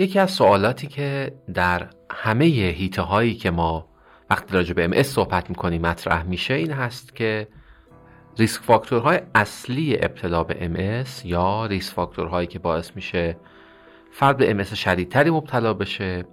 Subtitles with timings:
[0.00, 3.88] یکی از سوالاتی که در همه هیطه هایی که ما
[4.30, 7.48] وقتی راجع به MS صحبت می‌کنیم مطرح میشه این هست که
[8.38, 13.36] risk factor های اصلی ابتلا به MS یا risk factor هایی که باعث میشه
[14.10, 16.24] فرد به MS شدیدتری مبتلا بشه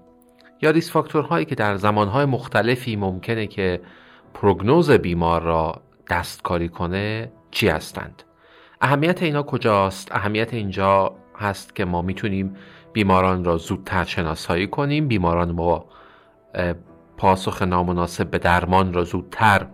[0.61, 3.81] یا risk factor هایی که در زمانهای مختلفی ممکنه که
[4.33, 8.23] prognosis بیمار را دستکاری کنه چی هستند؟
[8.81, 12.55] اهمیت اینا کجاست؟ اهمیت اینجا هست که ما می‌تونیم
[12.95, 15.07] بیماران را زودتر شناسایی کنیم.
[15.07, 15.85] بیماران با
[17.17, 19.67] پاسخ نامناسب به درمان را زودتر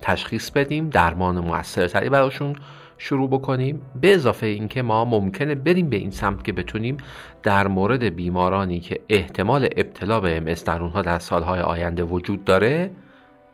[0.00, 0.88] تشخیص بدیم.
[0.88, 2.56] درمان موثرتری براشون
[2.98, 3.82] شروع بکنیم.
[4.00, 6.96] به اضافه اینکه ما ممکنه بریم به این سمت که بتونیم
[7.42, 12.90] در مورد بیمارانی که احتمال ابتلا به ام در اونها در سالهای آینده وجود داره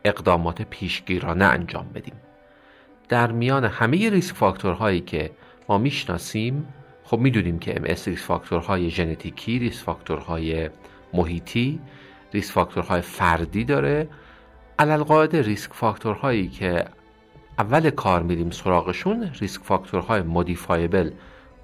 [0.05, 2.15] اقدامات پیشگیرانه انجام بدیم.
[3.09, 5.31] در میان همه ریسک فاکتورهایی که
[5.69, 6.67] ما می‌شناسیم
[7.09, 10.69] خب می‌دونیم که ام ریسک فاکتورهای ژنتیکی ریسک فاکتورهای
[11.13, 11.79] محیطی
[12.33, 14.09] ریسک فاکتورهای فردی داره.
[14.79, 16.85] علی‌القاعده ریسک فاکتورهایی که
[17.59, 21.11] اول کار میریم سراغشون ریسک فاکتورهای modifiable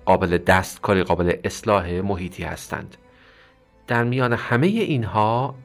[0.05, 2.98] قابل دستکاری قابل اصلاح محیطی هستند.
[3.88, 5.55] در میان همه اینها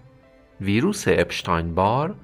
[0.61, 2.15] ویروس اپشتاین بار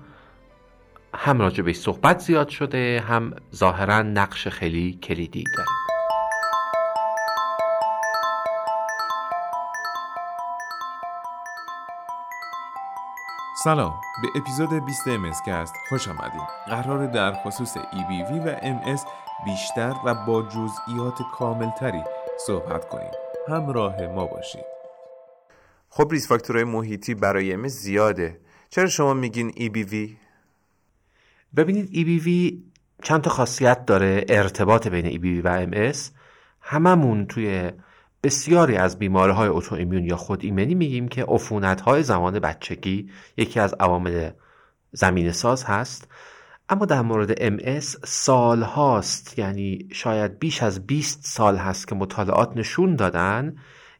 [1.14, 5.86] هم راجع به صحبت زیاد شده هم ظاهرا نقش خیلی کلیدی داره.
[13.67, 14.00] سلام.
[14.22, 15.09] به اپیزود 20
[15.47, 19.00] کست خوش آمدید قرار در خصوص EBV و MS
[19.45, 22.03] بیشتر و با جزئیات کاملتری
[22.47, 23.11] صحبت کنیم.
[23.48, 24.64] همراه ما باشید.
[25.89, 28.41] خب ریس فاکتورهای محیطی برای MS زیاده.
[28.69, 30.11] چرا شما میگین EBV؟
[31.56, 32.55] ببینید EBV
[33.03, 35.98] چند تا خاصیت داره ارتباط بین EBV و MS
[36.61, 37.72] هممون توی
[38.27, 43.10] بسیاری از بیماری های اوتو ایمیون یا خود ایمنی میگیم که عفونت های زمان بچگی
[43.36, 44.30] یکی از عوامل
[44.92, 46.08] زمین ساز هست.
[46.69, 52.56] اما در مورد MS سال هاست یعنی شاید بیش از 20 سال هست که مطالعات
[52.56, 53.56] نشون دادن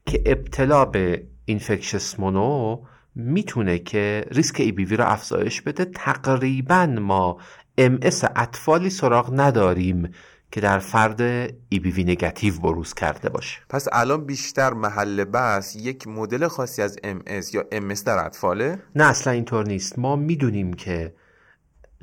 [0.07, 2.83] که ابتلا به اینفکشس مونو
[3.15, 5.85] می‌تونه که ریسک ای بی وی را افزایش بده.
[5.85, 7.39] تقریبا ما
[7.81, 10.11] MS اطفالی سراغ نداریم
[10.51, 11.21] که در فرد
[11.69, 13.61] ای بی وی نگاتیو بروز کرده باشه.
[13.69, 19.05] پس الان بیشتر محل بحث یک مدل خاصی از MS یا MS در اطفاله؟ نه
[19.05, 19.99] اصلا اینطور نیست.
[19.99, 21.15] ما می‌دونیم که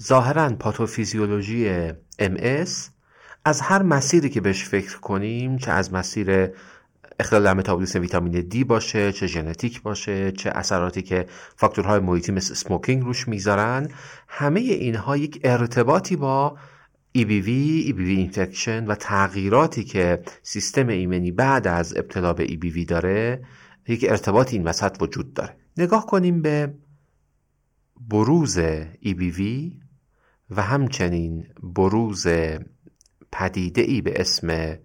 [0.01, 1.89] ظاهرا پاتوفیزیولوژی
[2.21, 2.69] MS
[3.45, 6.49] از هر مسیری که بهش فکر کنیم چه از مسیر
[7.19, 11.25] اختلال در متابولیسم ویتامین دی باشه چه ژنتیک باشه چه اثراتی که
[11.55, 13.87] فاکتورهای محیطی مثل smoking روش می‌ذارن
[14.27, 16.57] همه اینها یک ارتباطی با
[17.17, 17.47] EBV,
[17.89, 23.45] EBV infection و تغییراتی که سیستم ایمنی بعد از ابتلا به EBV داره
[23.87, 25.55] یک ارتباط این وسط وجود داره.
[25.77, 26.73] نگاه کنیم به
[28.09, 28.59] بروز
[29.05, 29.41] EBV
[30.49, 32.27] و همچنین بروز
[33.31, 34.77] پدیده ای به اسم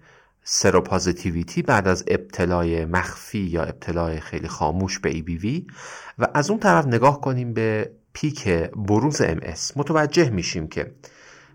[0.42, 5.72] سروپازیتیویتی بعد از ابتلای مخفی یا ابتلای خیلی خاموش به EBV
[6.18, 10.94] و از اون طرف نگاه کنیم به پیک بروز MS متوجه میشیم که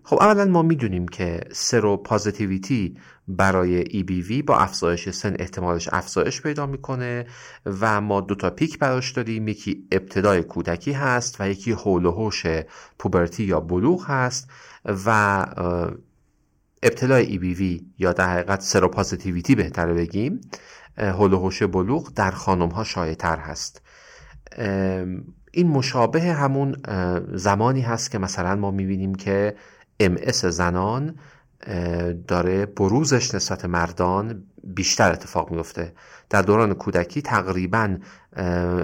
[0.06, 2.98] خب اولا ما می‌دونیم که سرو پازیتیویتی
[3.28, 7.26] برای EBV با افزایش سن احتمالش افزایش پیدا می‌کنه
[7.66, 9.48] و ما دو تا پیک براش داریم.
[9.48, 12.44] یکی ابتدای کودکی هست و یکی حول و حوش
[13.00, 14.50] پوبرتی یا بلوغ هست
[14.86, 15.46] و
[16.84, 20.42] ابتلای EBV یا در حقیقت سروپازیتیویتی بهتره بگیم
[20.98, 23.82] حول و بلوغ در خانم ها شایع تر هست
[25.52, 26.76] این مشابه همون
[27.34, 29.56] زمانی هست که مثلا ما می‌بینیم که
[30.02, 31.16] MS زنان
[32.28, 35.94] داره بروزش نسبت مردان بیشتر اتفاق میفته
[36.30, 37.98] در دوران کودکی تقریبا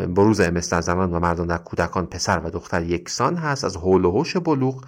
[0.07, 3.63] بروز MS در زنان و مردان در کودکان پسر و دختر یکسان هست.
[3.63, 4.85] از حول و حوش بلوغ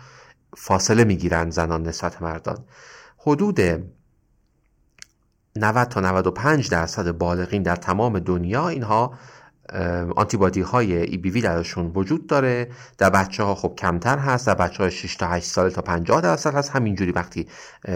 [0.57, 2.57] فاصله می‌گیرن زنان نسبت مردان.
[3.17, 3.59] حدود
[5.55, 9.13] 90 تا 95 درصد بالغین در تمام دنیا اینها
[10.15, 12.71] آنتیبادی های ای بی وی درشون وجود داره.
[12.97, 14.47] در بچه ها خب کمتر هست.
[14.47, 16.69] در بچه های 6 تا 8 سال تا 50 درصد هست.
[16.69, 17.47] همینجوری وقتی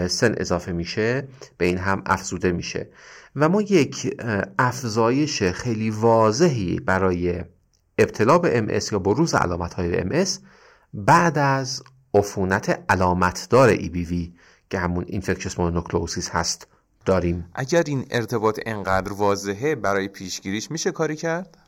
[0.08, 1.28] سن اضافه میشه
[1.58, 2.88] به این هم افزوده میشه.
[3.36, 4.20] و ما یک
[4.58, 7.44] افزایش خیلی واضحی برای
[7.98, 10.24] ابتلا به ام یا بروز علامت های ام
[10.94, 11.82] بعد از
[12.14, 14.34] عفونت علامتدار ای بی وی
[14.70, 16.66] که همون اینفکشس مونوکلوسیس هست
[17.04, 17.50] داریم.
[17.54, 21.58] اگر این ارتباط انقدر واضحه برای پیشگیریش میشه کاری کرد؟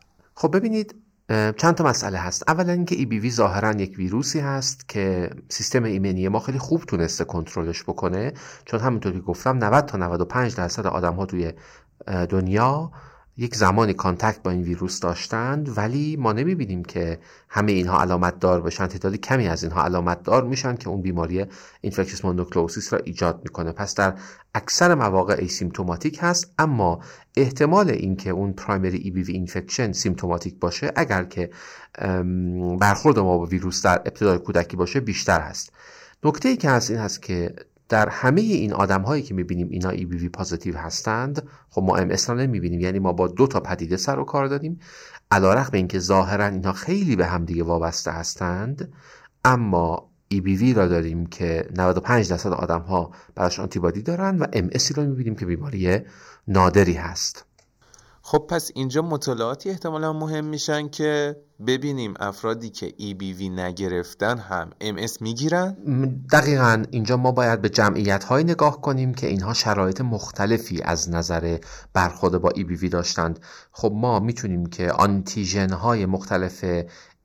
[0.41, 0.95] خب ببینید
[1.29, 2.49] چند تا مسئله هست.
[2.49, 7.83] اولا اینکه وی ظاهرا یک ویروسی هست که سیستم ایمنی ما خیلی خوب تونسته کنترلش
[7.83, 8.33] بکنه.
[8.65, 11.53] چون همونطور که گفتم 90 تا 95 درصد آدم ها توی
[12.29, 12.91] دنیا
[13.39, 17.19] یک زمانی contact با این ویروس داشتند ولی ما نمی‌بینیم که
[17.49, 21.45] همه اینها علامت دار بشن تعداد کمی از اینها علامت دار میشن که اون بیماری
[21.81, 23.71] infectious mononucleosis را ایجاد می‌کنه.
[23.71, 24.13] پس در
[24.53, 26.99] اکثر مواقع asymptomatic هست اما
[27.37, 31.49] احتمال اینکه اون primary EBV infection symptomatic باشه اگر که
[32.79, 35.73] برخورد ما با ویروس در ابتدای کودکی باشه بیشتر هست.
[36.23, 37.55] نکته ای که هست این هست که
[37.89, 42.29] در همه این آدم هایی که می‌بینیم اینا EBV positive هستند خب ما ام اس
[42.29, 44.79] را نمی‌بینیم یعنی ما با دو تا پدیده سر و کار داریم.
[45.31, 48.93] علیرغم اینکه ظاهرا اینها خیلی به همدیگه وابسته هستند
[49.45, 54.93] اما EBV را داریم که 95 درصد آدم ها براش آنتیبادی دارن و ام اسی
[54.93, 55.99] را می‌بینیم که بیماری
[56.47, 57.48] نادری هست.
[58.29, 61.35] خب پس اینجا مطالعاتی احتمالا مهم میشن که
[61.67, 62.93] ببینیم افرادی که
[63.33, 65.77] وی نگرفتن هم MS می‌گیرن؟
[66.31, 71.57] دقیقا اینجا ما باید به جمعیت های نگاه کنیم که اینها شرایط مختلفی از نظر
[71.93, 73.39] برخورد با وی داشتند
[73.71, 76.65] خب ما می‌تونیم که آنتیژن های مختلف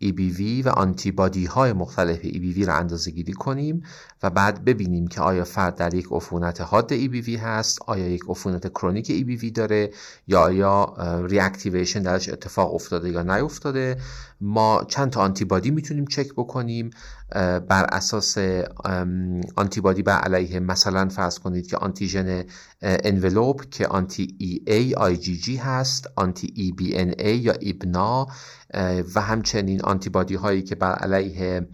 [0.04, 3.82] EBV و آنتیبادی های مختلف EBV را اندازه گیری کنیم
[4.22, 8.68] و بعد ببینیم که آیا فرد در یک عفونت حاد EBV هست آیا یک عفونت
[8.68, 9.90] کرونیک EBV داره
[10.26, 10.94] یا آیا
[11.26, 13.96] reactivation درش اتفاق افتاده یا نیفتاده
[14.44, 16.90] ما چند تا آنتیبادی می‌تونیم چک بکنیم
[17.68, 18.38] بر اساس
[19.56, 22.44] آنتیبادی بر علیه مثلا فرض کنید که آنتیژن
[22.82, 28.26] envelope که anti EA IgG هست anti EBNA یا EBNA
[29.14, 31.68] و همچنین آنتیبادی هایی که بر علیه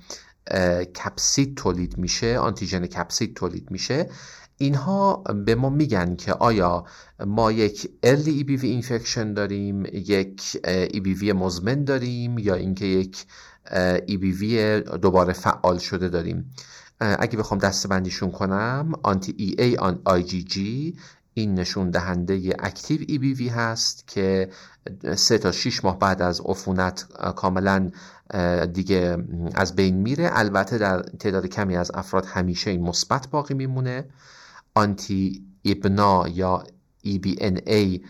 [1.05, 4.11] کپسید تولید میشه آنتیژن کپسید تولید میشه.
[4.60, 6.84] اینها به ما میگن که آیا
[7.26, 10.42] ما یک early EBV infection داریم یک
[10.94, 13.24] EBV مزمن داریم یا اینکه یک
[14.08, 14.44] EBV
[15.02, 16.50] دوباره فعال شده داریم.
[17.00, 20.96] اگه بخوام دسته بندیشون کنم آنتی ای آن جی
[21.34, 24.50] این نشون دهنده اکتیو ای بی وی هست که
[25.16, 27.90] سه تا 6 ماه بعد از عفونت کاملا
[28.72, 29.16] دیگه
[29.54, 30.30] از بین میره.
[30.32, 34.04] البته در تعداد کمی از افراد همیشه این مثبت باقی میمونه.
[34.81, 36.64] anti EBNA یا
[37.06, 38.00] EBNA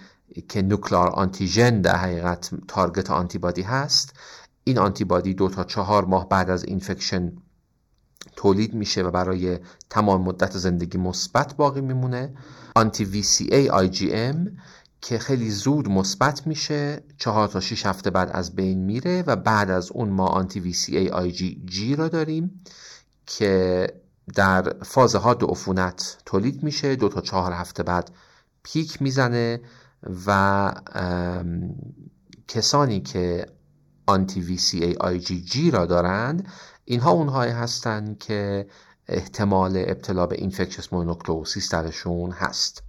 [0.49, 4.13] که nuclear antigen در حقیقت target آنتیبادی هست
[4.65, 7.33] این آنتیبادی دو تا چهار ماه بعد از infection
[8.37, 9.59] تولید میشه و برای
[9.91, 12.35] تمام مدت زندگی مثبت باقی میمونه.
[12.77, 14.57] آنتی وی سی ای آی جی ام
[15.01, 19.71] که خیلی زود مثبت میشه چهار تا 6 هفته بعد از بین میره و بعد
[19.71, 22.63] از اون ما آنتی وی سی ای آی جی جی را داریم
[23.27, 23.87] که
[24.35, 26.97] در فاز دو عفونت تولید میشه.
[26.97, 28.11] دو تا چهار هفته بعد
[28.63, 29.61] پیک می‌زنه
[30.27, 30.73] و
[32.49, 33.47] کسانی که
[34.07, 36.49] آنتی وی سی ای آی جی جی را دارند
[36.85, 38.67] اینها اونهایی هستند که
[39.09, 42.83] احتمال ابتلا به اینفکشس مونوکلوسیس درشون هست.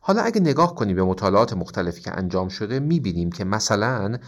[0.00, 4.18] حالا اگه نگاه کنیم به مطالعات مختلفی که انجام شده می‌بینیم که مثلا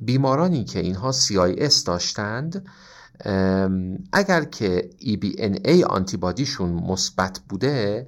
[0.00, 2.66] بیمارانی که اینها CIS داشتند
[4.12, 8.06] اگر که EBNA آنتیبادیشون مثبت بوده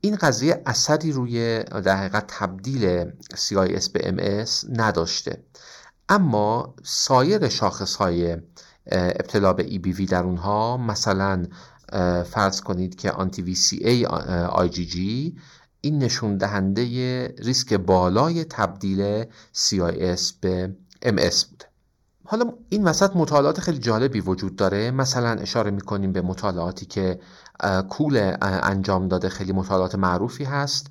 [0.00, 5.44] این قضیه اثری روی در حقیقت تبدیل CIS به MS نداشته.
[6.08, 8.36] اما سایر شاخص های
[8.92, 11.46] ابتلا به EBV در اونها مثلا
[12.24, 15.36] فرض کنید که آنتی وی سی ای آی جی جی
[15.80, 16.84] این نشون دهنده
[17.38, 19.24] ریسک بالای تبدیل
[19.54, 21.69] CIS به MS بوده.
[22.30, 24.90] حالا این وسط مطالعات خیلی جالبی وجود داره.
[24.90, 27.20] مثلا اشاره می‌کنیم به مطالعاتی که
[27.88, 30.86] کول انجام داده خیلی مطالعات معروفی هست.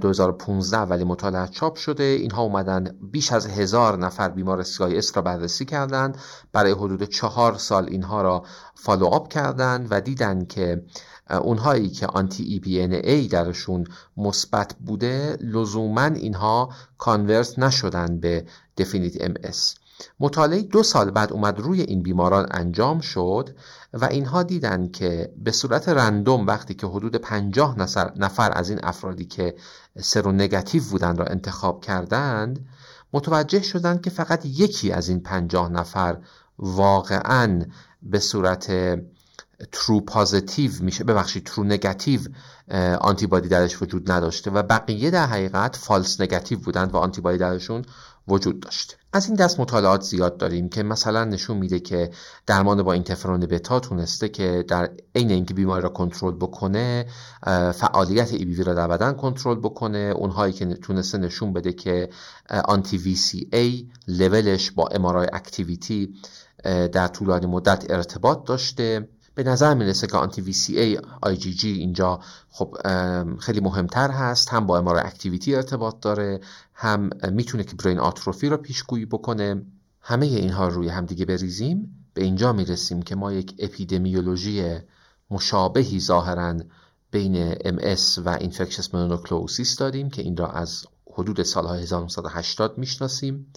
[0.00, 2.04] 2015 ولی مطالعه چاپ شده.
[2.04, 6.18] اینها اومدن بیش از هزار نفر بیمار ام اس را بررسی کردند.
[6.52, 8.42] برای حدود چهار سال اینها را
[8.74, 10.84] follow up کردند و دیدن که
[11.30, 13.84] اونهایی که anti EBV درشون
[14.16, 16.68] مثبت بوده لزوما اینها
[16.98, 18.44] convert نشدن به
[18.76, 19.74] definite MS
[20.20, 23.56] مطالعه دو سال بعد اومد روی این بیماران انجام شد
[23.92, 27.78] و اینها دیدن که به صورت random وقتی که حدود پنجاه
[28.16, 29.54] نفر از این افرادی که
[30.00, 32.66] seronegative بودن را انتخاب کردند
[33.12, 36.18] متوجه شدند که فقط یکی از این پنجاه نفر
[36.58, 37.62] واقعا
[38.02, 38.72] به صورت
[39.72, 42.20] true positive میشه ببخشید true negative
[43.00, 47.84] آنتیبادی درش وجود نداشته و بقیه در حقیقت false negative بودند و آنتیبادی درشون
[48.28, 52.10] وجود داشته از این دست مطالعات زیاد داریم که مثلا نشون میده که
[52.46, 57.06] درمان با اینترفرون بتا تونسته که در عین اینکه بیماری را کنترل بکنه
[57.74, 59.98] فعالیت EBV را در بدن کنترل بکنه.
[60.16, 62.10] اونهایی که تونسته نشون بده که
[62.64, 66.14] anti VCA level ش با MRI activity
[66.64, 69.08] در طولانی مدت ارتباط داشته.
[69.42, 72.20] به نظر می‌رسه که آنتی وی سی ای آی جی جی اینجا
[72.50, 72.76] خب
[73.40, 74.48] خیلی مهمتر هست.
[74.48, 76.40] هم با MRI activity ارتباط داره
[76.74, 79.62] هم می‌تونه که brain atrophy رو پیشگویی بکنه.
[80.00, 82.06] همه اینها روی همدیگه بریزیم.
[82.14, 84.78] به اینجا می‌رسیم که ما یک اپیدمیولوژی
[85.30, 86.54] مشابهی ظاهرا
[87.10, 93.52] بین MS و infectious mononucleosis داریم که این را از حدود سالهای 1980 می‌شناسیم.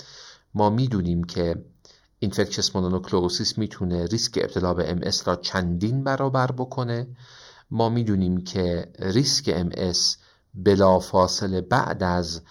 [0.54, 1.66] ما می‌دونیم که
[2.24, 7.08] اینفکشس مونونوکلوسیس می‌تونه ریسک ابتلا به MS را چندین برابر بکنه.
[7.72, 9.98] ما می‌دونیم که ریسک MS
[10.54, 12.42] بلا فاصله بعد از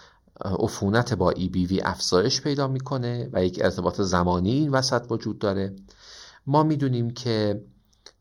[0.44, 5.76] عفونت با EBV افزایش پیدا می‌کنه و یک ارتباط زمانی این وسط وجود داره.
[6.46, 7.64] ما می‌دونیم که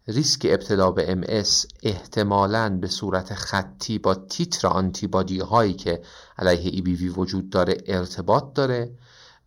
[0.08, 6.02] ریسک ابتلا به MS احتمالاً به صورت خطی با تیتر آنتیبادی هایی که
[6.38, 8.92] علیه EBV وجود داره ارتباط داره.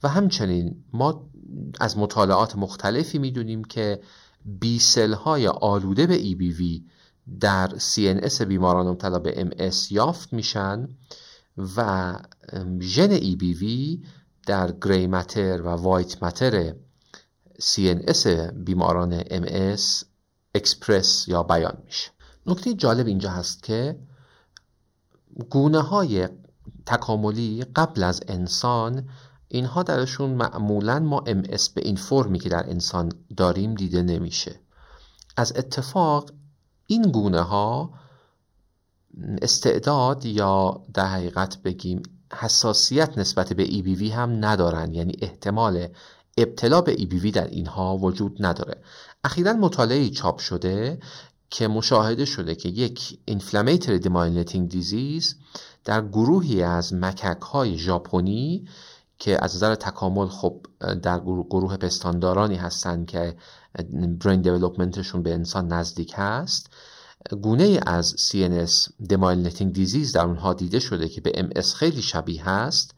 [0.03, 1.31] و همچنین ما
[1.81, 4.01] از مطالعات مختلفی می‌دونیم که
[4.45, 6.83] بیسل های آلوده به EBV
[7.41, 10.89] در CNS بیماران مبتلا به MS یافت میشن
[11.77, 12.13] و
[12.81, 13.65] ژن EBV
[14.47, 16.75] در گری متر و وایت متر
[17.61, 20.05] CNS بیماران MS
[20.55, 22.11] اکسپرس یا بیان میشه.
[22.47, 23.99] نکته جالب اینجا هست که
[25.51, 26.29] گونه های
[26.87, 29.09] تکاملی قبل از انسان
[29.55, 34.61] اینها درشون معمولا ما MS به این فرمی که در انسان داریم دیده نمیشه.
[35.37, 36.31] از اتفاق
[36.87, 37.91] این گونه ها
[39.43, 44.95] استعداد یا در حقیقت بگیم حساسیت نسبت به EBV هم ندارن.
[44.95, 45.89] یعنی احتمال
[46.39, 48.83] ابتلا به EBV در اینها وجود نداره.
[49.25, 50.99] اخیرا مطالعه چاپ شده
[51.51, 55.35] که مشاهده شده که یک inflammatory demyelinating disease
[55.85, 58.69] در گروهی از مکک های ژاپنی
[59.25, 60.67] که از نظر تکامل خب
[61.03, 63.37] در گروه پستاندارانی هستند که
[64.21, 66.71] برین دیولوپمنتشون به انسان نزدیک هست.
[67.43, 72.95] گونه از CNS demyelinating disease در اونها دیده شده که به MS خیلی شبیه هست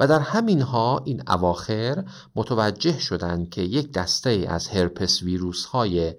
[0.00, 2.04] و در همین ها این اواخر
[2.36, 6.14] متوجه شدند که یک دسته از هرپس ویروس های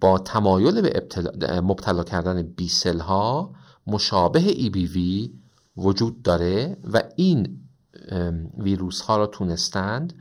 [0.00, 3.54] با تمایل به مبتلا کردن بیسل ها
[3.86, 5.28] مشابه EBV
[5.76, 7.69] وجود داره و این
[8.58, 10.14] ویروس ها را تونستند.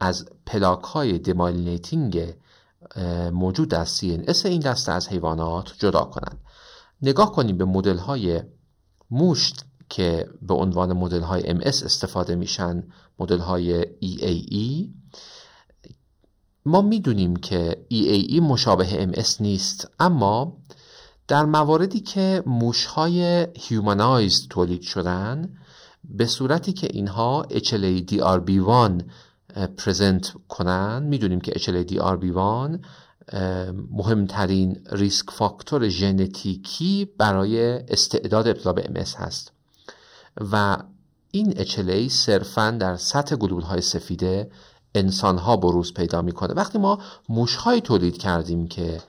[0.00, 2.34] از پلاک های دمالینیتینگ
[3.32, 6.40] موجود در CNS این دسته از حیوانات جدا کنند.
[7.02, 8.42] نگاه کنیم به مدل های
[9.10, 12.82] موشت که به عنوان مدل های MS استفاده میشن
[13.18, 14.88] مدل های EAE
[16.66, 20.56] ما می‌دونیم که EAE مشابه MS نیست اما
[21.28, 25.58] در مواردی که موش های هیومانایز تولید شدن
[26.04, 29.02] به صورتی که اینها HLA-DRB1
[29.76, 32.78] پرزنت کنن می‌دونیم که HLA-DRB1
[33.90, 39.52] مهمترین ریسک فاکتور ژنتیکی برای استعداد ابتلا به MS هست.
[40.52, 40.76] و
[41.30, 44.50] این HLA صرفا در سطح گلول های سفیده
[44.94, 46.54] انسان ها بروز پیدا می‌کنه.
[46.54, 49.00] وقتی ما موش تولید کردیم که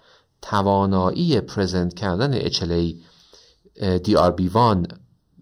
[0.41, 2.96] توانایی پرزنت کردن HLA
[3.79, 4.93] DRB1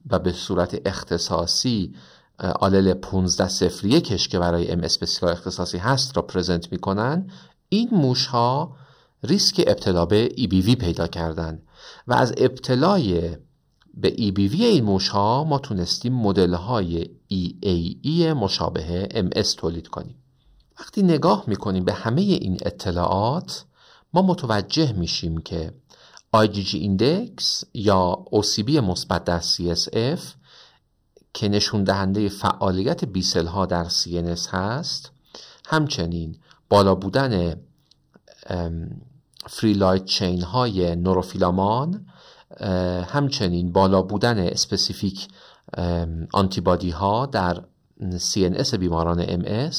[0.09, 1.95] و به صورت اختصاصی
[2.39, 7.29] آلل 15 صفر کش که برای ام بسیار اختصاصی هست را پرزنت می‌کنن.
[7.69, 8.75] این موش ها
[9.23, 11.61] ریسک ابتلا به EBV پیدا کردن
[12.07, 13.37] و از ابتلای
[13.93, 20.15] به EBV این موش ها ما تونستیم مدل های EAE مشابه MS تولید کنیم.
[20.79, 23.65] وقتی نگاه می‌کنیم به همه این اطلاعات
[24.13, 25.73] ما متوجه میشیم که
[26.36, 30.19] IgG index یا OCB مثبت در CSF
[31.34, 35.12] که نشون دهنده فعالیت B cell ها در CNS هست
[35.65, 36.38] همچنین
[36.69, 37.55] بالا بودن
[39.48, 42.05] free light chain های نوروفیلامان
[43.07, 45.27] همچنین بالا بودن specific
[46.34, 47.63] آنتیبادی ها در
[48.01, 49.75] CNS بیماران MS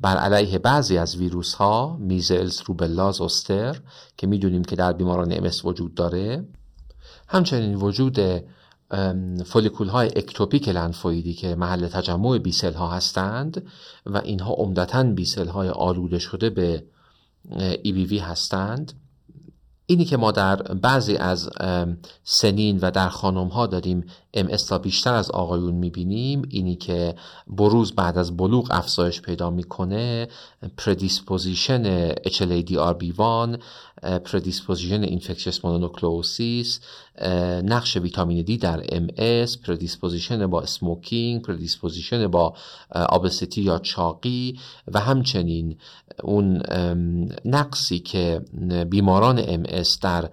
[0.00, 3.80] بر علیه بعضی از ویروس ها میزلز، روبلا، زوستر
[4.16, 6.44] که می‌دونیم که در بیماران MS وجود داره.
[7.28, 8.18] همچنین وجود
[9.46, 13.66] فولیکول های اکتوپیک لنفویدی که محل تجمع بیسل ها هستند
[14.06, 16.84] و اینها عمدتا بیسل های آلوده شده به
[17.84, 18.92] EBV هستند.
[19.86, 21.50] اینی که ما در بعضی از
[22.24, 24.48] سنین و در خانم ها داریم ام اس
[24.82, 26.42] بیشتر از آقایون می‌بینیم.
[26.48, 27.14] اینی که
[27.46, 30.28] بروز بعد از بلوغ افزایش پیدا می‌کنه
[30.76, 33.58] predisposition HLA-DRB1
[34.02, 36.80] predisposition infectious mononucleosis
[37.64, 42.54] نقش ویتامین دی در ام اس predisposition با smoking predisposition با
[42.90, 44.58] obesity یا چاقی
[44.88, 45.78] و همچنین
[46.22, 46.62] اون
[47.44, 48.40] نقصی که
[48.90, 50.30] بیماران ام اس در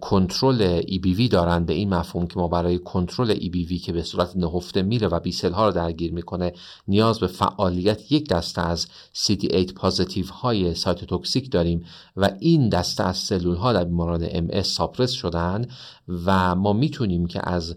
[0.00, 4.82] کنترل EBV دارن به این مفهوم که ما برای کنترل EBV که به صورت نهفته
[4.82, 6.52] میره و B cell ها رو درگیر می‌کنه
[6.88, 11.84] نیاز به فعالیت یک دسته از CD8 positive های cytotoxic داریم
[12.16, 15.66] و این دسته از سلول ها در بیماران MS suppress شدن
[16.24, 17.76] و ما می‌تونیم که از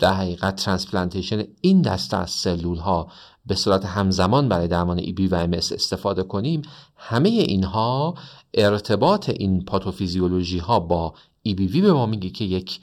[0.00, 3.08] در حقیقت transplantation این دسته از سلول ها
[3.46, 6.62] به صورت همزمان برای درمان ایبی و MS استفاده کنیم.
[6.96, 8.14] همه اینها
[8.54, 11.14] ارتباط این پاتوفیزیولوژی ها با
[11.48, 12.80] EBV به ما میگه که یک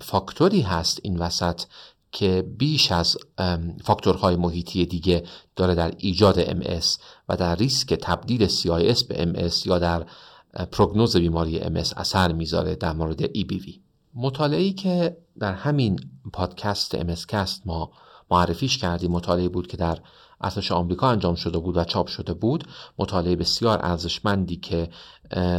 [0.00, 1.62] فاکتوری هست این وسط
[2.12, 3.16] که بیش از
[3.84, 5.24] فاکتورهای محیطی دیگه
[5.56, 6.86] داره در ایجاد MS
[7.28, 10.06] و در ریسک تبدیل CIS به MS یا در
[10.72, 13.78] پروگنوز بیماری MS اثر می‌ذاره در مورد EBV
[14.14, 16.00] مطالعه‌ای که در همین
[16.32, 17.26] پادکست MS
[17.64, 17.90] ما
[18.30, 19.98] معرفیش کردیم مطالعه بود که در
[20.44, 22.64] ارتش آمریکا انجام شده بود و چاپ شده بود
[22.98, 24.88] مطالعه بسیار ارزشمندی که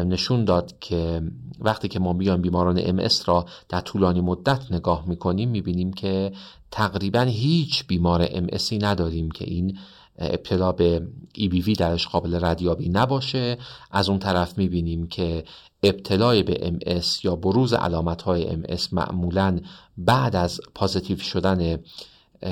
[0.07, 1.21] نشون داد که
[1.59, 6.31] وقتی که ما بیان بیماران ام را در طولانی مدت نگاه می‌کنیم می‌بینیم که
[6.71, 8.47] تقریبا هیچ بیمار ام
[8.81, 9.77] نداریم که این
[10.19, 13.57] ابتلا به EBV درش قابل ردیابی نباشه.
[13.91, 15.43] از اون طرف می‌بینیم که
[15.83, 19.59] ابتلای به MS یا بروز علامت های MS معمولا
[19.97, 21.79] بعد از positive شدن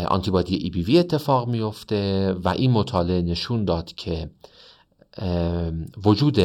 [0.08, 4.30] آنتیبادی EBV اتفاق میفته و این مطالعه نشون داد که
[6.06, 6.40] وجود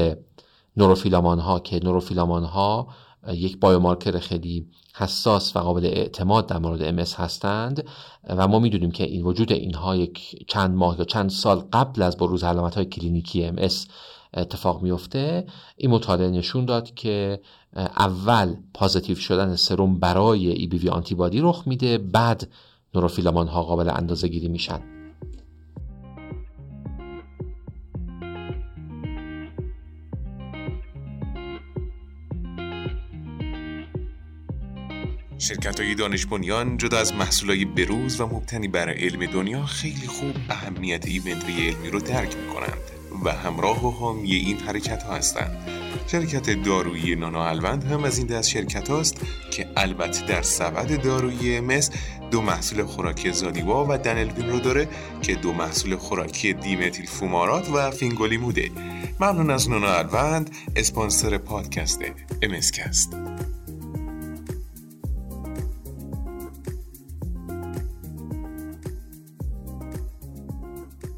[0.76, 2.88] نوروفیلامان ها که نوروفیلامان ها
[3.32, 7.84] یک biomarker خیلی حساس و قابل اعتماد در مورد MS هستند
[8.28, 12.16] و ما می‌دونیم که این وجود اینها یک چند ماه یا چند سال قبل از
[12.16, 13.56] بروز علامت های کلینیکی MS
[14.34, 17.40] اتفاق میفته این مطالعه نشون داد که
[17.76, 22.48] اول پازیتیو شدن سروم برای ای بی وی آنتیبادی رخ میده بعد
[22.94, 24.80] نوروفیلامان ها قابل اندازه گیری میشن.
[35.38, 40.06] شرکت های دانش بنیان جدا از محصول های بروز و مبتنی بر علم دنیا خیلی
[40.06, 42.78] خوب اهمیت ایونت علمی رو درک می‌کنند
[43.24, 45.56] و همراه و حامی این حرکت ها هستند.
[46.06, 49.20] شرکت دارویی نانا الوند هم از این دست شرکت هاست
[49.50, 51.90] که البته در سبد دارویی مس
[52.30, 54.88] دو محصول خوراکی زادیوا و دنلوین رو داره
[55.22, 58.70] که دو محصول خوراکی دیمتیل فومارات و فینگولیموده
[59.20, 62.00] ممنون از نانا الوند اسپانسر پادکست
[62.42, 63.16] امسکست.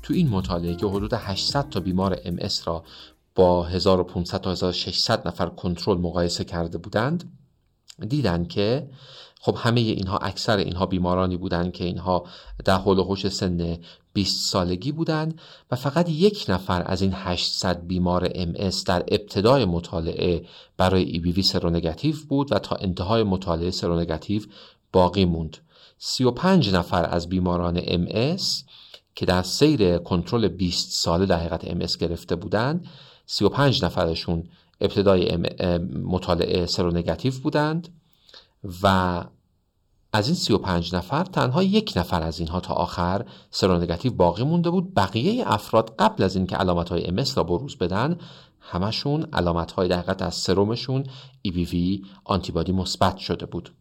[0.02, 2.84] تو این مطالعه که حدود 800 تا بیمار ام را
[3.34, 7.32] با 1500 تا 1600 نفر کنترل مقایسه کرده بودند
[8.08, 8.88] دیدن که
[9.42, 12.24] خب همه اینها اکثر اینها بیمارانی بودند که اینها
[12.64, 13.78] در حول و حوش سن
[14.12, 18.52] 20 سالگی بودند و فقط یک نفر از این 800 بیمار ام
[18.86, 20.44] در ابتدای مطالعه
[20.76, 24.42] برای ای بی وی سرونگاتیو بود و تا انتهای مطالعه سرونگاتیو
[24.92, 25.56] باقی موند.
[25.98, 28.36] 35 نفر از بیماران ام
[29.14, 32.86] که در سیر کنترل 20 ساله در حقیقت ام گرفته بودند
[33.26, 34.48] 35 نفرشون
[34.80, 35.36] ابتدای
[36.04, 37.99] مطالعه سرونگاتیو بودند.
[38.82, 39.24] و
[40.12, 44.94] از این 35 نفر تنها یک نفر از اینها تا آخر سرونگاتیو باقی مونده بود.
[44.94, 48.18] بقیه افراد قبل از اینکه علامت های امس را بروز بدن
[48.60, 51.04] همشون علامت های دقیقت از سرومشون
[51.44, 53.74] وی آنتیبادی مثبت شده بود.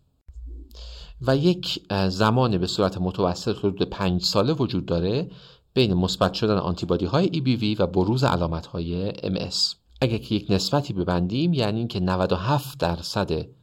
[1.22, 5.32] و یک زمان به صورت متوسط حدود 5 ساله وجود داره
[5.74, 10.94] بین مثبت شدن آنتیبادی های وی و بروز علامت های MS اگر که یک نسبتی
[10.94, 13.59] ببندیم یعنی اینکه 97 درصد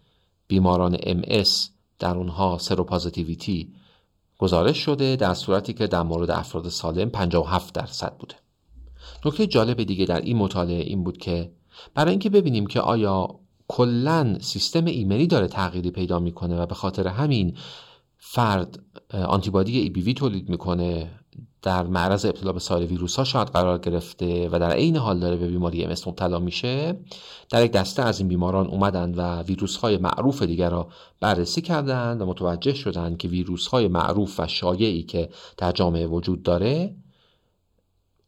[0.49, 1.49] بیماران MS
[1.99, 3.73] در اونها سروپازیتیویتی
[4.39, 8.35] گزارش شده در صورتی که در مورد افراد سالم 57 درصد بوده.
[9.25, 11.53] نکته جالب دیگه در این مطالعه این بود که
[11.95, 17.09] برای اینکه ببینیم که آیا کلا سیستم ایمنی داره تغییری پیدا می‌کنه و به خاطر
[17.09, 17.57] همین
[18.19, 18.79] فرد
[19.11, 21.21] آنتیبادی ای بی وی تولید می‌کنه
[21.67, 25.37] در معرض ابتلا به سایر ویروس ها شاید قرار گرفته و در عین حال داره
[25.37, 26.97] به بیماری ام مبتلا میشه
[27.51, 30.89] در یک دسته از این بیماران اومدند و ویروس های معروف دیگر را
[31.21, 36.43] بررسی کردند و متوجه شدند که ویروس های معروف و شایعی که در جامعه وجود
[36.43, 36.97] داره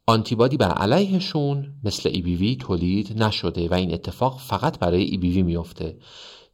[0.07, 5.97] آنتیبادی بر علیهشون مثل وی تولید نشده و این اتفاق فقط برای وی میفته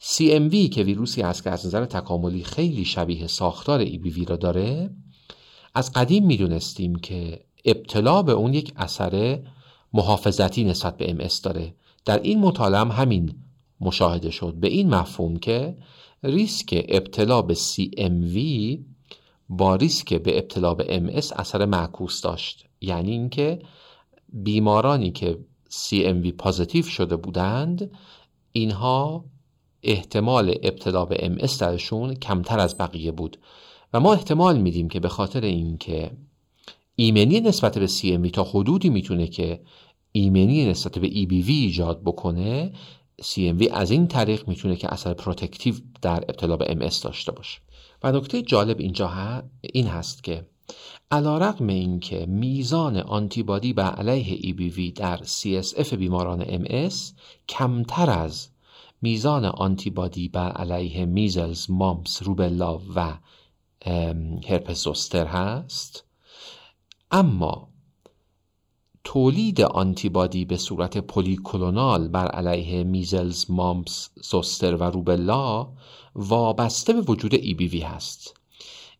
[0.00, 4.90] CMV که ویروسی است که از نظر تکاملی خیلی شبیه ساختار وی را داره
[5.74, 9.42] از قدیم می‌دونستیم که ابتلا به اون یک اثر
[9.92, 11.74] محافظتی نسبت به MS داره.
[12.04, 13.34] در این مطالعه همین
[13.80, 14.54] مشاهده شد.
[14.54, 15.76] به این مفهوم که
[16.22, 18.38] ریسک ابتلا به CMV
[19.48, 22.66] با ریسک به ابتلا به MS اثر معکوس داشت.
[22.80, 23.58] یعنی اینکه
[24.32, 25.38] بیمارانی که
[25.70, 27.90] CMV پازیتیو شده بودند
[28.52, 29.24] اینها
[29.82, 33.38] احتمال ابتلا به MS درشون کمتر از بقیه بود.
[33.94, 36.10] و ما احتمال میدیم که به خاطر اینکه
[36.96, 39.60] ایمنی نسبت به CMV تا حدودی می‌تونه که
[40.12, 42.72] ایمنی نسبت به EBV ایجاد بکنه
[43.22, 47.60] CMV از این طریق می‌تونه که اثر protective در ابتلا به MS داشته باشه.
[48.02, 50.46] و نکته جالب اینجا این هست که
[51.10, 56.94] علی رغم این که میزان آنتیبادی بر علیه EBV در CSF بیماران MS
[57.48, 58.48] کمتر از
[59.02, 63.18] میزان آنتیبادی بر علیه measles، mumps، rubella و
[64.48, 66.04] herpes zoster هست.
[67.10, 67.68] اما
[69.04, 75.68] تولید آنتیبادی به صورت پلیکلونال بر علیه میزلز، مامپس، زوستر و روبلا
[76.14, 78.40] وابسته به وجود EBV هست.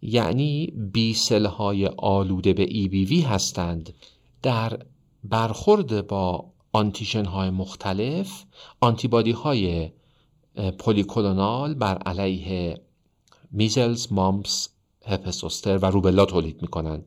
[0.03, 1.16] یعنی بی
[1.59, 3.94] های آلوده به EBV هستند.
[4.42, 4.79] در
[5.25, 8.44] برخورد با آنتیژن های مختلف
[8.81, 9.90] آنتیبادی های
[10.79, 12.81] پلیکلونال بر علیه
[13.51, 14.68] میزلز، مامپس،
[15.07, 17.07] herpes zoster و rubella تولید می کنند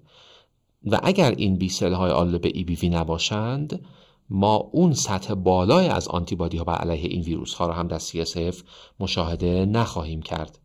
[0.86, 3.86] و اگر این بی های آلوده به EBV نباشند
[4.30, 8.00] ما اون سطح بالای از آنتیبادی ها بر علیه این ویروس ها را هم در
[8.00, 8.56] CSF
[9.00, 10.60] مشاهده نخواهیم کرد.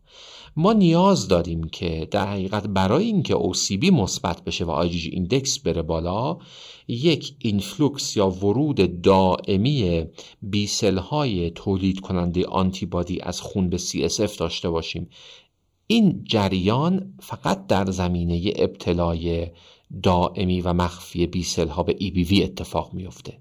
[0.55, 5.81] ما نیاز داریم که در حقیقت برای اینکه OCB مثبت بشه و IgG index بره
[5.81, 6.37] بالا
[6.87, 10.05] یک influx یا ورود دائمی
[10.41, 15.09] B cell های تولید کننده آنتیبادی از خون به CSF داشته باشیم.
[15.87, 19.47] این جریان فقط در زمینه ابتلای
[20.03, 23.37] دائمی و مخفی B cell ها به EBV اتفاق میفته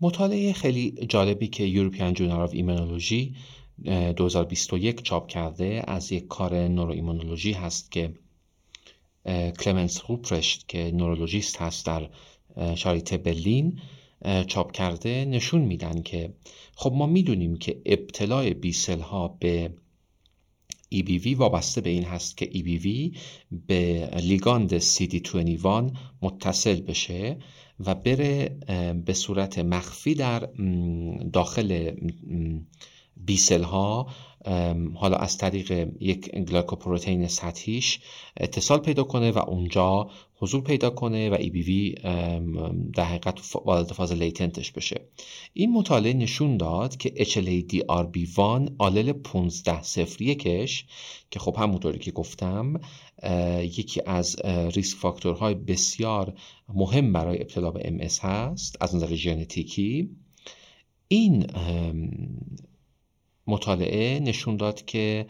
[0.00, 3.34] مطالعه خیلی جالبی که European Journal of Immunology
[4.16, 8.14] 2021 چاپ کرده از یک کار neuroimmunology هست که
[9.60, 12.08] کلمنس روپرشت که نورولوژیست هست در
[12.74, 13.80] شاریت برلین
[14.46, 16.34] چاپ کرده نشون میدن که
[16.76, 19.70] خب ما می‌دونیم که ابتلای بیسل ها به
[21.02, 23.16] EBV وابسته به این هست که EBV
[23.66, 27.36] به لیگاند CD21 متصل بشه
[27.80, 28.48] و بره
[29.06, 30.48] به صورت مخفی در
[31.32, 31.90] داخل
[33.16, 34.06] بیسل ها
[34.94, 38.00] حالا از طریق یک گلاکوپروتئین سطحیش
[38.36, 42.00] اتصال پیدا کنه و اونجا حضور پیدا کنه و EBV
[42.94, 45.00] در حقیقت وارد فاز لیتنتش بشه.
[45.52, 50.86] این مطالعه نشون داد که HLA-DRB1 آلل 15 کش
[51.30, 52.80] که خب همونطوری که گفتم
[53.60, 56.34] یکی از ریسک فاکتورهای بسیار
[56.74, 60.10] مهم برای ابتلا به MS هست از نظر ژنتیکی.
[61.08, 61.46] این
[63.46, 65.26] مطالعه نشون داد که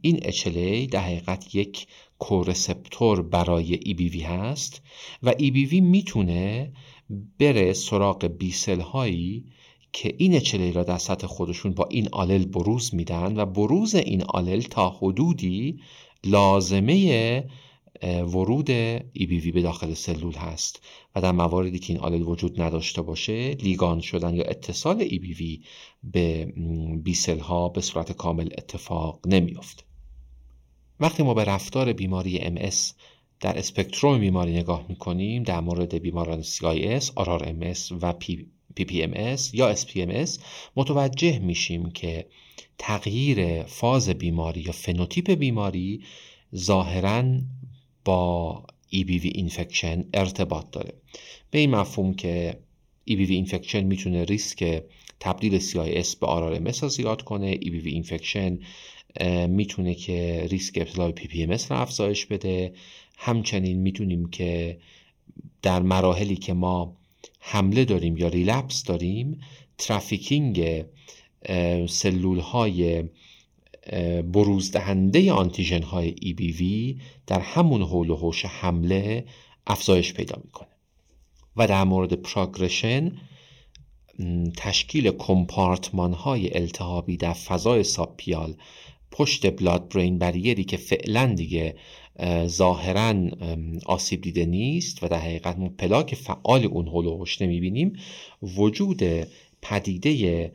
[0.00, 1.86] این HLA در حقیقت یک
[2.18, 4.82] کورسپتور برای EBV هست
[5.22, 6.72] و EBV می‌تونه
[7.38, 9.44] بره سراغ بیسل هایی
[9.92, 14.22] که این HLA را در سطح خودشون با این آلل بروز میدن و بروز این
[14.22, 15.80] آلل تا حدودی
[16.24, 17.44] لازمه
[18.06, 18.66] ورود
[19.18, 20.82] EBV به داخل سلول هست
[21.16, 25.64] و در مواردی که این آلل وجود نداشته باشه لیگان شدن یا اتصال EBV
[26.04, 26.52] به
[27.02, 29.82] بیسل ها به صورت کامل اتفاق نمیافته
[31.00, 32.76] وقتی ما به رفتار بیماری MS
[33.40, 38.14] در spectrum بیماری نگاه می‌کنیم در مورد بیماران CIS, RRMS و
[38.80, 40.40] PPMS یا SPMS
[40.76, 42.26] متوجه میشیم که
[42.78, 46.04] تغییر فاز بیماری یا فنوتیپ بیماری
[46.56, 47.24] ظاهرا
[48.08, 50.92] با EBV infection ارتباط داره.
[51.50, 52.58] به این مفهوم که
[53.10, 54.82] EBV infection می‌تونه ریسک
[55.20, 57.54] تبدیل CIS به RRMS را زیاد کنه.
[57.54, 58.58] EBV infection
[59.48, 62.72] می‌تونه که ریسک ابتلا به PPMS را افزایش بده.
[63.16, 64.78] همچنین می‌تونیم که
[65.62, 66.96] در مراحلی که ما
[67.40, 69.40] حمله داریم یا ریلپس داریم
[69.78, 70.84] ترافیکینگ
[71.88, 73.04] سلول های
[74.32, 76.62] بروزدهنده آنتیژن های EBV
[77.26, 79.24] در همون حول و حوش حمله
[79.66, 80.68] افزایش پیدا می‌کنه.
[81.56, 83.12] و در مورد پراگرشن
[84.56, 88.54] تشکیل کمپارتمان های التهابی در فضای subpial
[89.10, 91.76] پشت blood brain barrier ی که فعلا دیگه
[92.46, 93.14] ظاهرا
[93.86, 97.92] آسیب دیده نیست و در حقیقت پلاک فعال اون حول و نمی‌بینیم
[98.42, 99.02] وجود
[99.62, 100.52] پدیده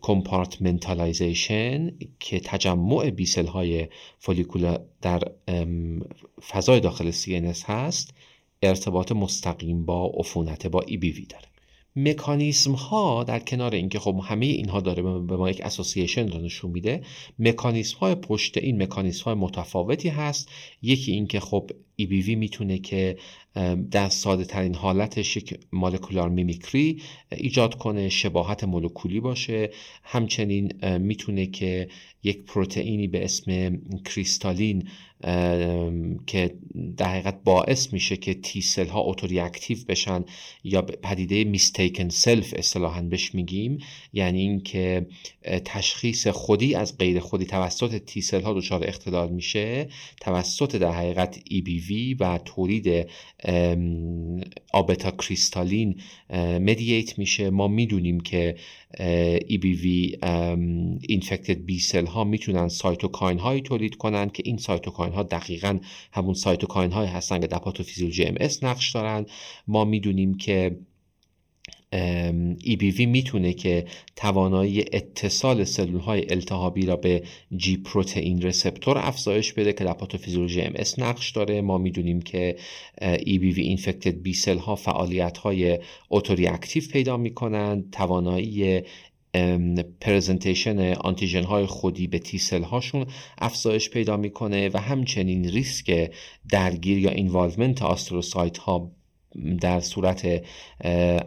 [0.00, 5.22] compartmentalization که تجمع B cell های follicular در
[6.48, 8.14] فضای داخل CNS هست
[8.62, 11.48] ارتباط مستقیم با عفونت با EBV داره.
[11.96, 16.70] مکانیسم ها در کنار اینکه خب همه اینها داره به ما یک اسوسییشن رو نشون
[16.70, 17.02] میده
[17.38, 20.48] مکانیسم های پشت این مکانیسم های متفاوتی هست.
[20.82, 21.70] یکی اینکه خب
[22.02, 23.18] EBV می‌تونه که
[23.90, 29.70] در ساده ترین حالتش یک مولکولار میمیکری ایجاد کنه شباهت مولکولی باشه.
[30.02, 31.88] همچنین می‌تونه که
[32.22, 34.88] یک پروتئینی به اسم crystallin
[36.26, 36.54] که
[36.96, 40.24] در حقیقت باعث میشه که T cell ها autoreactive بشن
[40.64, 43.78] یا پدیده mistaken self اصطلاحا بهش میگیم.
[44.12, 45.06] یعنی اینکه
[45.64, 49.88] تشخیص خودی از غیر خودی توسط T cell ها دچار اختلال میشه.
[50.20, 53.06] توسط در حقیقت EBV و تولید
[54.72, 56.00] alpha B crystallin
[56.60, 57.50] mediate میشه.
[57.50, 58.56] ما می‌دونیم که
[59.50, 59.86] EBV
[61.08, 65.78] infected B cell ها می‌تونن cytokine هایی تولید کنن که این cytokine ها دقیقا
[66.12, 69.26] همون cytokine هایی هستن که در پاتوفیزیولوژی MS نقش دارن.
[69.66, 70.76] ما می‌دونیم که
[72.64, 73.84] EBV می‌تونه که
[74.16, 77.22] توانایی اتصال سلول های التهابی را به
[77.56, 81.60] G protein receptor افزایش بده که در پاتوفیزیولوژی MS نقش داره.
[81.60, 82.56] ما می‌دونیم که
[83.02, 85.78] EBV infected B cell ها فعالیت های
[86.92, 87.90] پیدا می‌کنند.
[87.92, 88.82] توانایی
[90.00, 93.06] presentation آنتیژن های خودی به T cell هاشون
[93.38, 96.10] افزایش پیدا می‌کنه و همچنین ریسک
[96.50, 98.90] درگیر یا involvement astrocyte ها
[99.60, 100.42] در صورت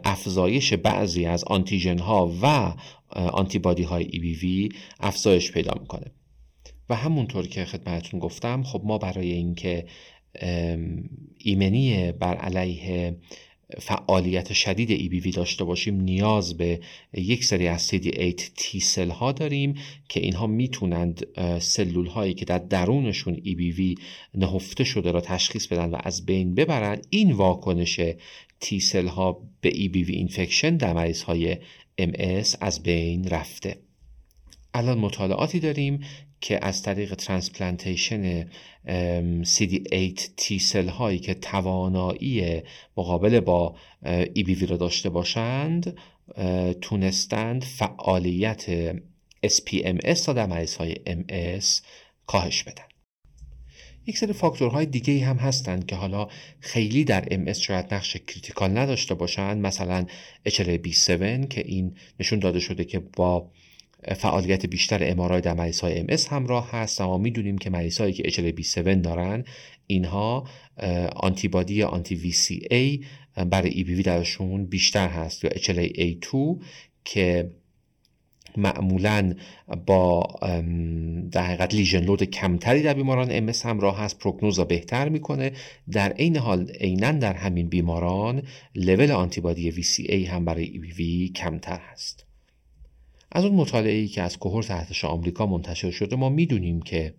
[0.04, 2.74] افزایش بعضی از آنتیژن ها و
[3.16, 4.68] آنتیبادی های EBV
[5.00, 6.12] افزایش پیدا می‌کنه.
[6.88, 9.86] و همونطور که خدمتتون گفتم خب ما برای اینکه
[11.38, 13.16] ایمنی بر علیه
[13.78, 16.80] فعالیت شدید وی داشته باشیم نیاز به
[17.14, 19.74] یک سری از CD8 T سل ها داریم
[20.08, 21.26] که اینها می‌تونند
[21.58, 23.94] سلول هایی که در درونشون وی
[24.34, 28.00] نهفته شده را تشخیص بدن و از بین ببرند این واکنش
[28.64, 31.56] T سل ها به وی اینفکشن در مریض های
[32.00, 33.76] MS از بین رفته.
[34.74, 36.04] الان مطالعاتی داریم
[36.40, 38.44] که از طریق transplantation
[39.42, 42.62] CD8 T cell هایی که توانایی
[42.96, 43.76] مقابله با
[44.36, 45.96] EBV را داشته باشند
[46.80, 48.92] تونستند فعالیت
[49.46, 51.64] SPMS را در مریض های MS
[52.26, 52.84] کاهش بدن.
[54.06, 56.28] یک سری فاکتورهای دیگه هم هستند که حالا
[56.60, 59.66] خیلی در MS شاید نقش critical نداشته باشند.
[59.66, 60.06] مثلا
[60.48, 63.50] HLA-B7 که این نشون داده شده که با
[64.08, 68.12] فعالیت بیشتر امارای در مریض های ام همراه هست و ما می‌دونیم که مریض هایی
[68.12, 69.44] که HLA-B7 دارن
[69.86, 70.48] اینها
[71.16, 73.04] آنتیبادی آنتی VCA
[73.44, 76.36] برای EBV درشون بیشتر هست یا HLA-A2
[77.04, 77.50] که
[78.56, 79.34] معمولا
[79.86, 80.26] با
[81.32, 84.18] در حقیقت لیژن لود کمتری در بیماران ام همراه هست.
[84.18, 85.52] پروگنوز بهتر می‌کنه.
[85.90, 88.42] در عین حال عینا در همین بیماران
[88.74, 92.31] لول آنتیبادی VCA هم برای EBV کمتر هست.
[93.34, 97.14] از اون مطالعه که از cohort ارتش آمریکا منتشر شده ما می‌دونیم که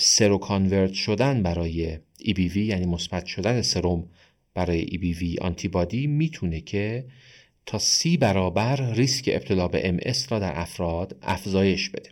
[0.00, 4.08] seroconvert شدن برای EBV یعنی مثبت شدن سروم
[4.54, 7.06] برای EBV آنتیبادی می‌تونه که
[7.66, 12.10] تا سی برابر ریسک ابتلا به MS را در افراد افزایش بده.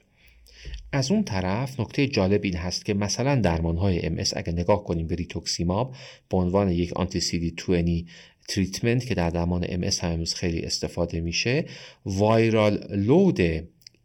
[0.92, 5.06] از اون طرف نکته جالب این هست که مثلا درمان های MS اگر نگاه کنیم
[5.06, 5.94] به rituximab
[6.30, 8.06] به عنوان یک anti CD
[8.48, 11.64] treatment که در درمان ام‌اس هم امروز خیلی استفاده میشه
[12.06, 13.58] viral load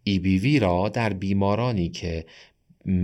[0.10, 2.26] EBV را در بیمارانی که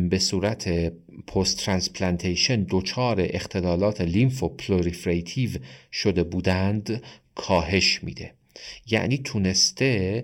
[0.09, 0.93] به صورت
[1.27, 5.49] post transplantation دچار اختلالات lymphoproliferative
[5.91, 7.03] شده بودند
[7.35, 8.33] کاهش میده.
[8.89, 10.23] یعنی تونسته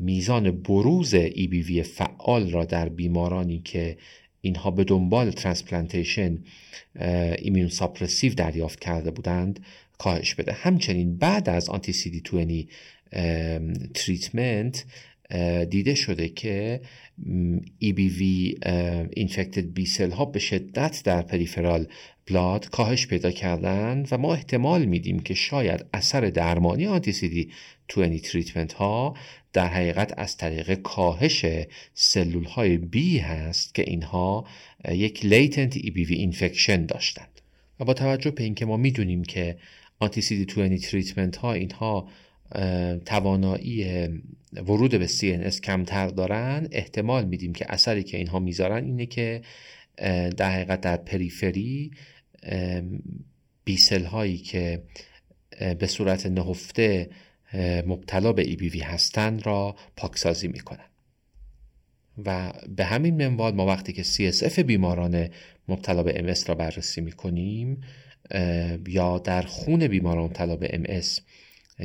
[0.00, 3.96] میزان بروز EBV فعال را در بیمارانی که
[4.44, 6.38] اینها به دنبال transplantation
[7.38, 9.60] immunosuppressive دریافت کرده بودند
[9.98, 10.52] کاهش بده.
[10.52, 12.68] همچنین بعد از anti CD
[13.12, 14.84] 20 treatment
[15.70, 16.80] دیده شده که
[17.84, 18.22] EBV
[19.12, 21.86] infected B cell ها به شدت در peripheral
[22.26, 27.48] blood کاهش پیدا کردند و ما احتمال میدیم که شاید اثر درمانی anti
[27.88, 29.14] CD 20 treatment ها
[29.52, 31.46] در حقیقت از طریق کاهش
[31.94, 34.46] سلول های B هست که اینها
[34.88, 37.40] یک latent EBV infection داشتند
[37.80, 39.58] و با توجه به اینکه ما می‌دونیم که
[39.98, 42.08] anti CD 20 treatment ها اینها
[43.06, 44.08] توانایی
[44.52, 49.42] ورود به CNS کمتر دارن احتمال میدیم که اثری که اینها می‌ذارن اینه که
[50.36, 51.90] در حقیقت در periphery
[53.64, 54.82] B cell هایی که
[55.78, 57.10] به صورت نهفته
[57.86, 60.88] مبتلا به EBV هستند را پاکسازی می‌کنن.
[62.26, 65.28] و به همین منوال ما وقتی که CSF بیماران
[65.68, 67.80] مبتلا به MS را بررسی می‌کنیم
[68.88, 71.20] یا در خون بیماران مبتلا به MS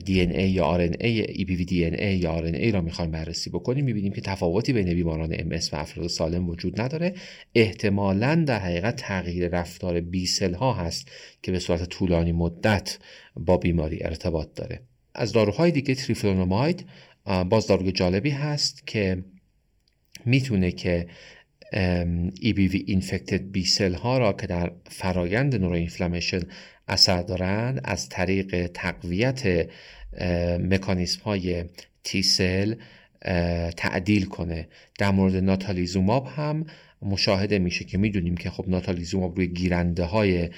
[0.05, 3.12] دی ای یا آر ای ای پی وی دی ای یا آر ای را می‌خوایم
[3.12, 7.13] بررسی بکنیم می‌بینیم که تفاوتی بین بیماران ام و افراد سالم وجود نداره.
[7.55, 11.12] احتمالا در حقیقت تغییر رفتار بی سل ها هست
[11.43, 12.97] که به صورت طولانی مدت
[13.36, 14.88] با بیماری ارتباط داره.
[15.15, 16.86] از داروهای دیگه تریفلونوماید
[17.50, 19.24] باز داروی جالبی هست که
[20.26, 21.08] می‌تونه که
[22.41, 26.41] EBV infected بی سل ها را که در فرایند نورو اینفلامیشن
[26.88, 29.69] اثر دارند از طریق تقویت
[30.60, 31.65] مکانیسم های
[32.04, 32.76] تی سل
[33.78, 34.67] تعدیل کنه.
[35.00, 36.65] در مورد ناتالیزوماب هم
[37.01, 40.49] مشاهده میشه که می‌دونیم که خب ناتالیزوماب روی گیرنده های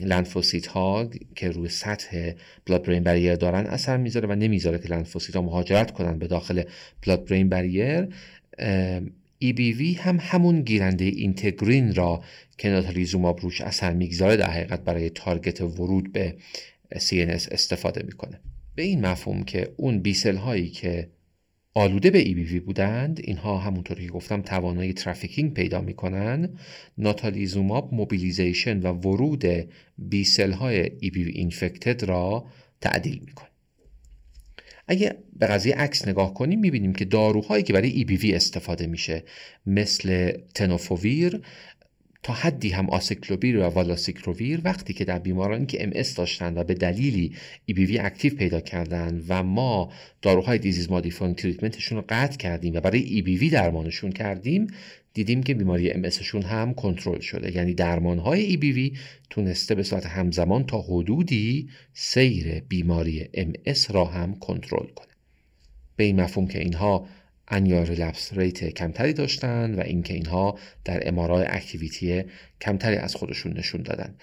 [0.00, 2.32] لنفوسیت ها که روی سطح
[2.66, 6.62] blood brain barrier دارن اثر می‌ذاره و نمی‌ذاره که لنفوسیت ها مهاجرت کنن به داخل
[7.06, 8.08] blood brain barrier
[9.44, 12.22] EBV هم همون گیرنده integrin را
[12.58, 16.36] که natalizumab روش اثر می‌گذاره در حقیقت برای target ورود به
[16.94, 18.40] CNS استفاده می‌کنه.
[18.74, 21.08] به این مفهوم که اون B cell هایی که
[21.76, 23.20] آلوده به EBV بودند.
[23.24, 26.58] اینها همونطوری که گفتم توانایی trafficking پیدا می‌کنن.
[26.98, 29.44] natalizumab mobilization و ورود
[29.98, 32.44] B cell های EBV infected را
[32.80, 33.48] تعدیل می‌کنه.
[34.88, 39.24] اگه به قضیه عکس نگاه کنیم می‌بینیم که داروهایی که برای EBV استفاده میشه
[39.66, 41.40] مثل tenofovir
[42.26, 46.74] تا حدی هم acyclovir و والاسیکروویر وقتی که در بیمارانی که ام‌اس داشتن و به
[46.74, 47.32] دلیلی
[47.70, 52.80] EBV active پیدا کردن و ما داروهای disease modifying treatment شون رو قطع کردیم و
[52.80, 54.66] برای EBV درمانشون کردیم
[55.14, 56.04] دیدیم که بیماری ام‌اس
[56.42, 57.56] هم کنترل شده.
[57.56, 58.98] یعنی درمان های EBV
[59.30, 63.52] تونسته به صورت همزمان تا حدودی سیر بیماری ام‌اس
[63.90, 65.12] را هم کنترل کنه.
[65.96, 67.06] به این مفهوم که اینها
[67.48, 72.24] annual relapse rate کمتری داشتن و اینکه اینها در MRI activity
[72.60, 74.14] کمتری از خودشون نشون دادن.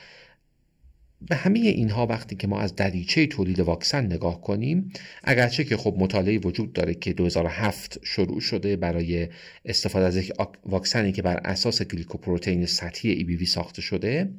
[1.29, 4.91] به همه اینها وقتی که ما از دریچه تولید واکسن نگاه کنیم
[5.23, 9.27] اگرچه که خب مطالعه وجود داره که 2007 شروع شده برای
[9.65, 10.33] استفاده از یک
[10.65, 14.29] واکسنی که بر اساس گلیکوپروتئین سطحی EBV ساخته شده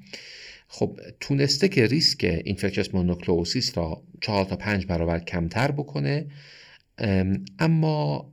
[0.68, 6.26] خب تونسته که ریسک infectious mononucleosis را 4 تا 5 برابر کمتر بکنه
[7.58, 8.32] اما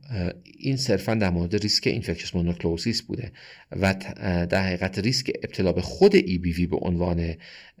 [0.58, 3.32] این صرفا در مورد ریسک infectious mononucleosis بوده
[3.70, 3.94] و
[4.50, 7.34] در حقیقت ریسک ابتلا به خود EBV به عنوان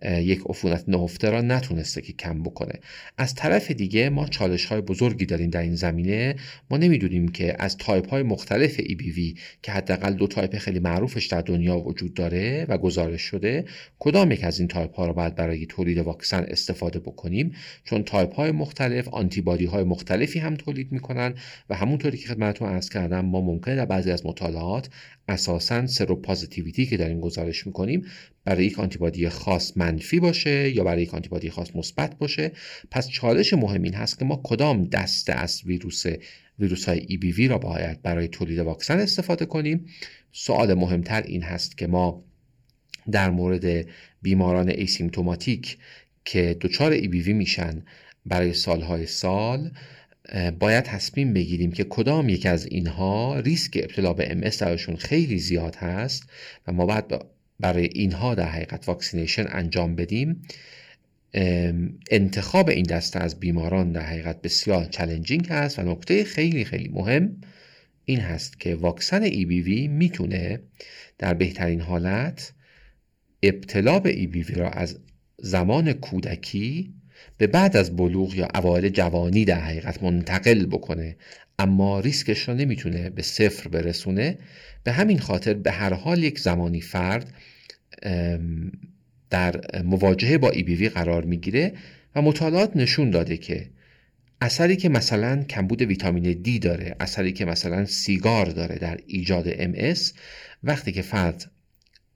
[0.04, 2.80] یک عفونت نهفته را نتونسته که کم بکنه.
[3.18, 6.36] از طرف دیگه ما چالش های بزرگی داریم در این زمینه.
[6.70, 11.40] ما نمی‌دونیم که از تایپ های مختلف EBV که حداقل دو تایپ خیلی معروفش در
[11.40, 13.64] دنیا وجود داره و گزارش شده
[13.98, 17.52] کدام یک از این تایپ ها را باید برای تولید واکسن استفاده بکنیم؟
[17.84, 21.34] چون تایپ های مختلف antibody های مختلفی هم تولید می‌کنن
[21.70, 24.88] و همونطوری که خدمتتون عرض کردم ما ممکنه در بعضی از مطالعات
[25.28, 28.04] اساسا seropositivity که داریم گزارش می‌کنیم
[28.44, 32.52] برای یک antibody خاص منفی باشه یا برای یک antibody خاص مثبت باشه.
[32.90, 36.04] پس چالش مهم این هست که ما کدام دسته از ویروس
[36.58, 39.86] ویروس های EBV را باید برای تولید واکسن استفاده کنیم.
[40.32, 42.24] سوال مهمتر این هست که ما
[43.10, 43.86] در مورد
[44.22, 45.78] بیماران asymptomatic
[46.24, 47.82] که دچار EBV میشن
[48.26, 49.70] برای سالهای سال
[50.58, 55.76] باید تصمیم بگیریم که کدام یک از اینها ریسک ابتلا به ام‌اس درشون خیلی زیاد
[55.76, 56.30] هست
[56.66, 57.04] و ما باید
[57.62, 60.42] برای اینها در حقیقت vaccination انجام بدیم.
[62.10, 67.36] انتخاب این دسته از بیماران در حقیقت بسیار challenging هست و نکته خیلی خیلی مهم
[68.04, 70.60] این هست که واکسن EBV می‌تونه
[71.18, 72.52] در بهترین حالت
[73.42, 74.98] ابتلا به EBV را از
[75.38, 76.94] زمان کودکی
[77.38, 81.16] به بعد از بلوغ یا اوایل جوانی در حقیقت منتقل بکنه
[81.58, 84.38] اما ریسکش را نمی‌تونه به صفر برسونه.
[84.84, 87.34] به همین خاطر به هر حال یک زمانی فرد
[89.30, 91.72] در مواجهه با ای بی قرار می‌گیره
[92.16, 93.66] و مطالعات نشون داده که
[94.40, 99.94] اثری که مثلا کمبود ویتامین دی داره اثری که مثلا سیگار داره در ایجاد ام
[100.62, 101.50] وقتی که فرد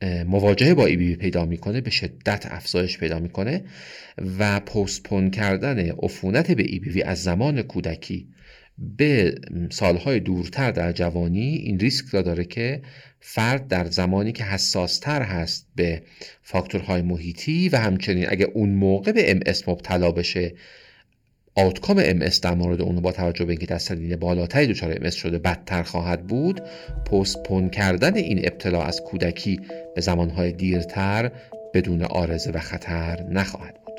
[0.03, 3.65] مواجهه با ای بی پیدا می‌کنه به شدت افزایش پیدا می‌کنه
[4.39, 8.29] و پستپون کردن عفونت به ای بی از زمان کودکی
[8.79, 9.35] به
[9.71, 12.83] سالهای دورتر در جوانی این ریسک را داره که
[13.21, 16.03] فرد در زمانی که حساستر هست به
[16.43, 20.55] فاکتورهای محیطی و همچنین اگه اون موقع به ام مبتلا بشه
[21.59, 25.39] آوتکام ام در مورد اون با توجه به اینکه در سنین بالاتری دچار ام شده
[25.39, 26.61] بدتر خواهد بود
[27.11, 29.61] پستپون کردن این ابتلا از کودکی
[29.95, 31.31] به زمانهای دیرتر
[31.75, 33.95] بدون آرزه و خطر نخواهد بود.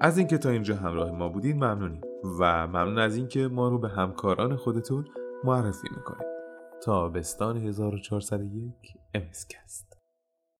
[0.00, 2.00] از اینکه تا اینجا همراه ما بودین ممنونیم
[2.40, 5.04] و ممنون از اینکه ما رو به همکاران خودتون
[5.44, 6.30] معرفی می‌کنید.
[6.84, 8.72] تا بستان 1401
[9.14, 9.89] امسکست